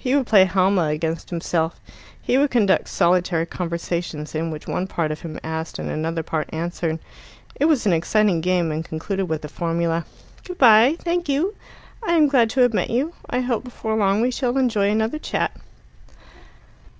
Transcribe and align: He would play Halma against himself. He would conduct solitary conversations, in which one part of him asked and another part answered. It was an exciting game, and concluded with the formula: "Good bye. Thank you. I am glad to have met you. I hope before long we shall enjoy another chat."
He 0.00 0.16
would 0.16 0.26
play 0.26 0.44
Halma 0.44 0.86
against 0.88 1.30
himself. 1.30 1.78
He 2.20 2.36
would 2.36 2.50
conduct 2.50 2.88
solitary 2.88 3.46
conversations, 3.46 4.34
in 4.34 4.50
which 4.50 4.66
one 4.66 4.88
part 4.88 5.12
of 5.12 5.20
him 5.20 5.38
asked 5.44 5.78
and 5.78 5.88
another 5.88 6.24
part 6.24 6.50
answered. 6.52 6.98
It 7.54 7.66
was 7.66 7.86
an 7.86 7.92
exciting 7.92 8.40
game, 8.40 8.72
and 8.72 8.84
concluded 8.84 9.28
with 9.28 9.42
the 9.42 9.48
formula: 9.48 10.04
"Good 10.42 10.58
bye. 10.58 10.96
Thank 10.98 11.28
you. 11.28 11.54
I 12.02 12.14
am 12.14 12.26
glad 12.26 12.50
to 12.50 12.60
have 12.62 12.74
met 12.74 12.90
you. 12.90 13.12
I 13.30 13.38
hope 13.38 13.62
before 13.62 13.94
long 13.94 14.20
we 14.20 14.32
shall 14.32 14.58
enjoy 14.58 14.90
another 14.90 15.20
chat." 15.20 15.56